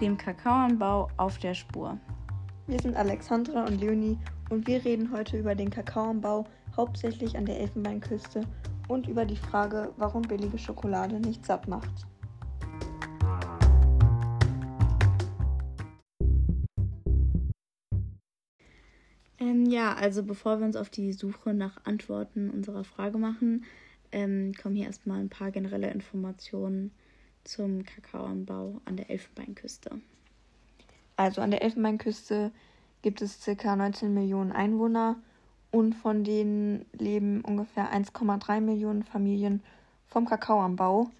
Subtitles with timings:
[0.00, 1.98] dem Kakaoanbau auf der Spur.
[2.66, 4.16] Wir sind Alexandra und Leonie
[4.48, 8.46] und wir reden heute über den Kakaoanbau hauptsächlich an der Elfenbeinküste
[8.88, 12.06] und über die Frage, warum billige Schokolade nicht satt macht.
[19.38, 23.64] Ähm, ja, also bevor wir uns auf die Suche nach Antworten unserer Frage machen,
[24.12, 26.90] ähm, kommen hier erstmal ein paar generelle Informationen
[27.44, 30.00] zum Kakaoanbau an der Elfenbeinküste.
[31.16, 32.52] Also an der Elfenbeinküste
[33.02, 33.76] gibt es ca.
[33.76, 35.16] 19 Millionen Einwohner
[35.70, 39.62] und von denen leben ungefähr 1,3 Millionen Familien
[40.06, 41.10] vom Kakaoanbau.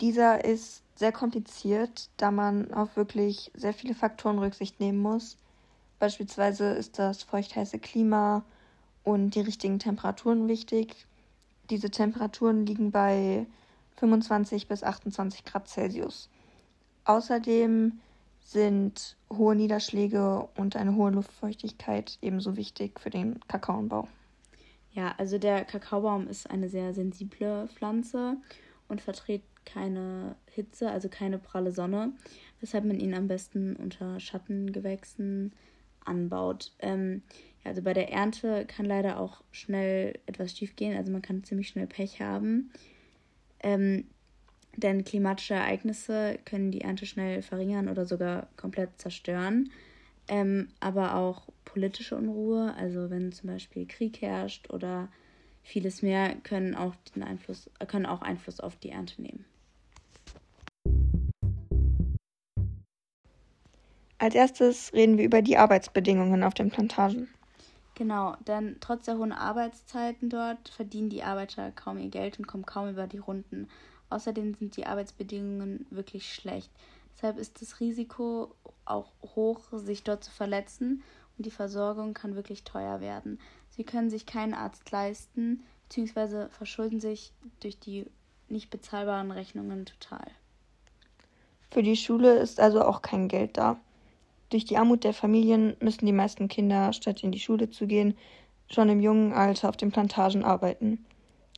[0.00, 5.36] Dieser ist sehr kompliziert, da man auf wirklich sehr viele Faktoren Rücksicht nehmen muss.
[5.98, 8.44] Beispielsweise ist das feuchtheiße Klima
[9.02, 11.06] und die richtigen Temperaturen wichtig.
[11.70, 13.46] Diese Temperaturen liegen bei
[13.96, 16.28] 25 bis 28 Grad Celsius.
[17.04, 18.00] Außerdem
[18.40, 24.08] sind hohe Niederschläge und eine hohe Luftfeuchtigkeit ebenso wichtig für den Kakaoanbau.
[24.92, 28.36] Ja, also der Kakaobaum ist eine sehr sensible Pflanze
[28.88, 32.12] und verträgt keine Hitze, also keine pralle Sonne,
[32.60, 35.52] weshalb man ihn am besten unter Schattengewächsen
[36.04, 36.72] anbaut.
[36.78, 37.22] Ähm,
[37.64, 41.44] ja, also bei der Ernte kann leider auch schnell etwas schief gehen, also man kann
[41.44, 42.70] ziemlich schnell Pech haben.
[43.64, 44.04] Ähm,
[44.76, 49.70] denn klimatische Ereignisse können die Ernte schnell verringern oder sogar komplett zerstören.
[50.28, 55.08] Ähm, aber auch politische Unruhe, also wenn zum Beispiel Krieg herrscht oder
[55.62, 59.44] vieles mehr, können auch, den Einfluss, können auch Einfluss auf die Ernte nehmen.
[64.18, 67.28] Als erstes reden wir über die Arbeitsbedingungen auf den Plantagen.
[67.94, 72.66] Genau, denn trotz der hohen Arbeitszeiten dort verdienen die Arbeiter kaum ihr Geld und kommen
[72.66, 73.68] kaum über die Runden.
[74.10, 76.70] Außerdem sind die Arbeitsbedingungen wirklich schlecht.
[77.14, 81.02] Deshalb ist das Risiko auch hoch, sich dort zu verletzen
[81.36, 83.38] und die Versorgung kann wirklich teuer werden.
[83.70, 86.48] Sie können sich keinen Arzt leisten bzw.
[86.48, 88.06] verschulden sich durch die
[88.48, 90.26] nicht bezahlbaren Rechnungen total.
[91.70, 93.80] Für die Schule ist also auch kein Geld da.
[94.54, 98.16] Durch die Armut der Familien müssen die meisten Kinder, statt in die Schule zu gehen,
[98.70, 101.04] schon im jungen Alter auf den Plantagen arbeiten.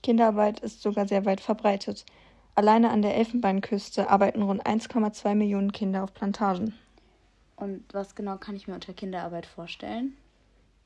[0.02, 2.06] Kinderarbeit ist sogar sehr weit verbreitet.
[2.54, 6.72] Alleine an der Elfenbeinküste arbeiten rund 1,2 Millionen Kinder auf Plantagen.
[7.56, 10.16] Und was genau kann ich mir unter Kinderarbeit vorstellen?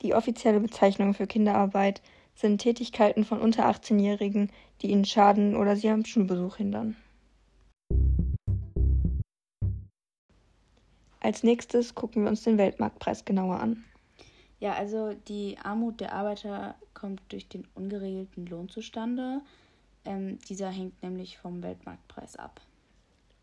[0.03, 2.03] Die offizielle Bezeichnung für Kinderarbeit
[2.34, 4.50] sind Tätigkeiten von unter 18-Jährigen,
[4.82, 6.97] die ihnen schaden oder sie am Schulbesuch hindern.
[11.20, 13.84] Als nächstes gucken wir uns den Weltmarktpreis genauer an.
[14.58, 19.41] Ja, also die Armut der Arbeiter kommt durch den ungeregelten Lohn zustande.
[20.04, 22.60] Ähm, dieser hängt nämlich vom Weltmarktpreis ab.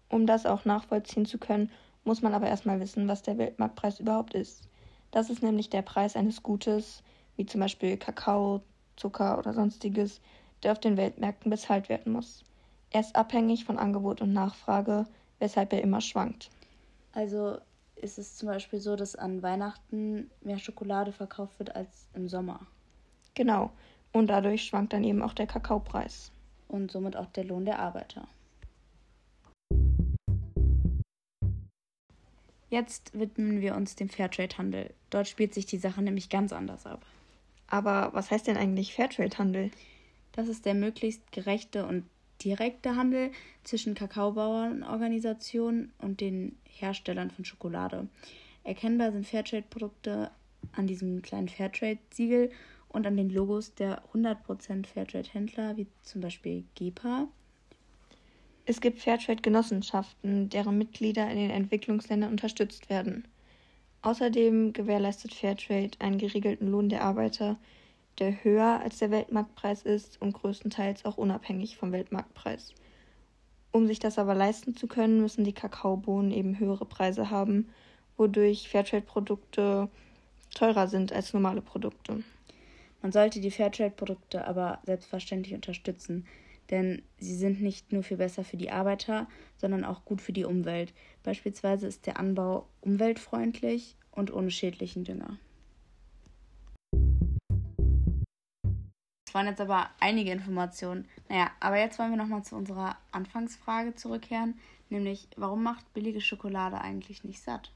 [0.09, 1.71] Um das auch nachvollziehen zu können,
[2.03, 4.67] muss man aber erstmal wissen, was der Weltmarktpreis überhaupt ist.
[5.11, 7.03] Das ist nämlich der Preis eines Gutes,
[7.35, 8.61] wie zum Beispiel Kakao,
[8.95, 10.21] Zucker oder sonstiges,
[10.63, 12.43] der auf den Weltmärkten bezahlt werden muss.
[12.89, 15.05] Er ist abhängig von Angebot und Nachfrage,
[15.39, 16.49] weshalb er immer schwankt.
[17.12, 17.57] Also
[17.95, 22.68] ist es zum Beispiel so, dass an Weihnachten mehr Schokolade verkauft wird als im Sommer.
[23.34, 23.72] Genau.
[24.13, 26.31] Und dadurch schwankt dann eben auch der Kakaopreis.
[26.67, 28.28] Und somit auch der Lohn der Arbeiter.
[32.69, 34.94] Jetzt widmen wir uns dem Fairtrade-Handel.
[35.09, 37.06] Dort spielt sich die Sache nämlich ganz anders ab.
[37.67, 39.72] Aber was heißt denn eigentlich Fairtrade-Handel?
[40.34, 42.06] Das ist der möglichst gerechte und
[42.43, 43.31] direkte Handel
[43.63, 48.07] zwischen Kakaobauernorganisationen und den Herstellern von Schokolade.
[48.63, 50.31] Erkennbar sind Fairtrade-Produkte
[50.73, 52.51] an diesem kleinen Fairtrade-Siegel
[52.89, 57.27] und an den Logos der 100% Fairtrade-Händler, wie zum Beispiel GEPA.
[58.65, 63.25] Es gibt Fairtrade-Genossenschaften, deren Mitglieder in den Entwicklungsländern unterstützt werden.
[64.01, 67.57] Außerdem gewährleistet Fairtrade einen geregelten Lohn der Arbeiter,
[68.19, 72.73] der höher als der Weltmarktpreis ist und größtenteils auch unabhängig vom Weltmarktpreis.
[73.72, 77.69] Um sich das aber leisten zu können, müssen die Kakaobohnen eben höhere Preise haben,
[78.16, 79.90] wodurch Fairtrade-Produkte
[80.53, 82.23] teurer sind als normale Produkte.
[83.02, 86.25] Man sollte die Fairtrade-Produkte aber selbstverständlich unterstützen,
[86.72, 89.28] denn sie sind nicht nur viel besser für die Arbeiter,
[89.58, 90.93] sondern auch gut für die Umwelt.
[91.23, 95.37] Beispielsweise ist der Anbau umweltfreundlich und ohne schädlichen Dünger.
[99.37, 101.05] Waren jetzt aber einige Informationen.
[101.29, 104.55] Naja, aber jetzt wollen wir nochmal zu unserer Anfangsfrage zurückkehren,
[104.89, 107.72] nämlich warum macht billige Schokolade eigentlich nicht satt?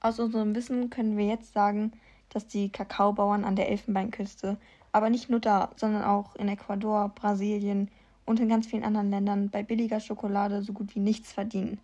[0.00, 1.92] Aus unserem Wissen können wir jetzt sagen,
[2.30, 4.56] dass die Kakaobauern an der Elfenbeinküste,
[4.90, 7.88] aber nicht nur da, sondern auch in Ecuador, Brasilien
[8.24, 11.78] und in ganz vielen anderen Ländern bei billiger Schokolade so gut wie nichts verdienen.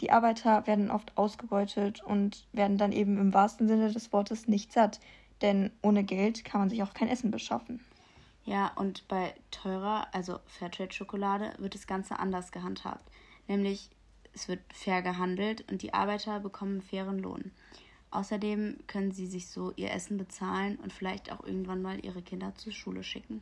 [0.00, 4.72] Die Arbeiter werden oft ausgebeutet und werden dann eben im wahrsten Sinne des Wortes nicht
[4.72, 5.00] satt,
[5.42, 7.80] denn ohne Geld kann man sich auch kein Essen beschaffen.
[8.50, 13.08] Ja, und bei teurer, also Fairtrade-Schokolade, wird das Ganze anders gehandhabt.
[13.46, 13.90] Nämlich,
[14.32, 17.52] es wird fair gehandelt und die Arbeiter bekommen fairen Lohn.
[18.10, 22.52] Außerdem können sie sich so ihr Essen bezahlen und vielleicht auch irgendwann mal ihre Kinder
[22.56, 23.40] zur Schule schicken.